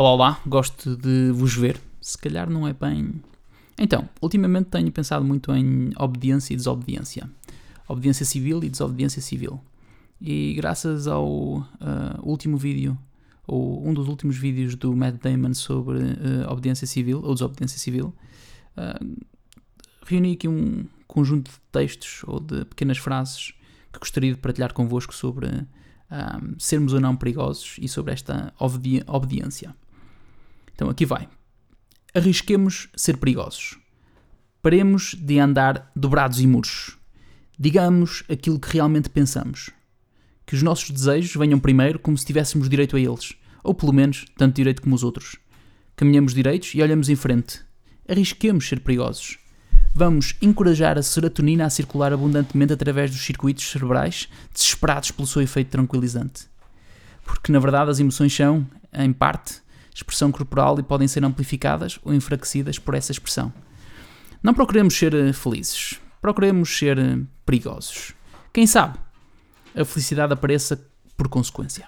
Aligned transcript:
Olá, 0.00 0.12
olá, 0.12 0.40
gosto 0.46 0.96
de 0.96 1.30
vos 1.30 1.54
ver. 1.54 1.78
Se 2.00 2.16
calhar 2.16 2.48
não 2.48 2.66
é 2.66 2.72
bem. 2.72 3.22
Então, 3.78 4.08
ultimamente 4.22 4.70
tenho 4.70 4.90
pensado 4.90 5.22
muito 5.22 5.52
em 5.52 5.90
obediência 5.98 6.54
e 6.54 6.56
desobediência. 6.56 7.30
Obediência 7.86 8.24
civil 8.24 8.64
e 8.64 8.70
desobediência 8.70 9.20
civil. 9.20 9.60
E 10.18 10.54
graças 10.54 11.06
ao 11.06 11.28
uh, 11.28 11.66
último 12.22 12.56
vídeo, 12.56 12.96
ou 13.46 13.86
um 13.86 13.92
dos 13.92 14.08
últimos 14.08 14.38
vídeos 14.38 14.74
do 14.74 14.96
Matt 14.96 15.16
Damon 15.22 15.52
sobre 15.52 15.98
uh, 15.98 16.50
obediência 16.50 16.86
civil, 16.86 17.20
ou 17.22 17.34
desobediência 17.34 17.78
civil, 17.78 18.14
uh, 18.78 19.22
reuni 20.06 20.32
aqui 20.32 20.48
um 20.48 20.86
conjunto 21.06 21.50
de 21.50 21.58
textos 21.70 22.22
ou 22.26 22.40
de 22.40 22.64
pequenas 22.64 22.96
frases 22.96 23.52
que 23.92 23.98
gostaria 23.98 24.32
de 24.32 24.40
partilhar 24.40 24.72
convosco 24.72 25.14
sobre 25.14 25.46
um, 25.46 26.58
sermos 26.58 26.94
ou 26.94 27.00
não 27.00 27.14
perigosos 27.14 27.76
e 27.78 27.86
sobre 27.86 28.14
esta 28.14 28.50
obedi 28.58 29.04
obediência. 29.06 29.74
Então 30.80 30.88
aqui 30.88 31.04
vai. 31.04 31.28
Arrisquemos 32.14 32.88
ser 32.96 33.18
perigosos. 33.18 33.76
Paremos 34.62 35.14
de 35.14 35.38
andar 35.38 35.92
dobrados 35.94 36.40
e 36.40 36.46
murchos. 36.46 36.96
Digamos 37.58 38.24
aquilo 38.30 38.58
que 38.58 38.72
realmente 38.72 39.10
pensamos. 39.10 39.68
Que 40.46 40.54
os 40.54 40.62
nossos 40.62 40.90
desejos 40.90 41.36
venham 41.36 41.60
primeiro 41.60 41.98
como 41.98 42.16
se 42.16 42.24
tivéssemos 42.24 42.66
direito 42.66 42.96
a 42.96 43.00
eles, 43.00 43.34
ou 43.62 43.74
pelo 43.74 43.92
menos 43.92 44.24
tanto 44.38 44.56
direito 44.56 44.80
como 44.80 44.94
os 44.94 45.04
outros. 45.04 45.36
Caminhamos 45.96 46.32
direitos 46.32 46.72
e 46.74 46.80
olhamos 46.80 47.10
em 47.10 47.16
frente. 47.16 47.60
Arrisquemos 48.08 48.66
ser 48.66 48.80
perigosos. 48.80 49.38
Vamos 49.94 50.34
encorajar 50.40 50.96
a 50.96 51.02
serotonina 51.02 51.66
a 51.66 51.70
circular 51.70 52.10
abundantemente 52.10 52.72
através 52.72 53.10
dos 53.10 53.20
circuitos 53.20 53.70
cerebrais, 53.70 54.30
desesperados 54.50 55.10
pelo 55.10 55.28
seu 55.28 55.42
efeito 55.42 55.72
tranquilizante. 55.72 56.46
Porque, 57.22 57.52
na 57.52 57.58
verdade, 57.58 57.90
as 57.90 58.00
emoções 58.00 58.34
são, 58.34 58.66
em 58.94 59.12
parte, 59.12 59.60
expressão 60.00 60.32
corporal 60.32 60.78
e 60.78 60.82
podem 60.82 61.06
ser 61.06 61.24
amplificadas 61.24 61.98
ou 62.02 62.12
enfraquecidas 62.14 62.78
por 62.78 62.94
essa 62.94 63.12
expressão. 63.12 63.52
Não 64.42 64.54
procuremos 64.54 64.96
ser 64.96 65.14
eh, 65.14 65.32
felizes, 65.32 66.00
procuremos 66.20 66.76
ser 66.76 66.98
eh, 66.98 67.18
perigosos. 67.44 68.14
Quem 68.52 68.66
sabe 68.66 68.98
a 69.76 69.84
felicidade 69.84 70.32
apareça 70.32 70.82
por 71.16 71.28
consequência. 71.28 71.86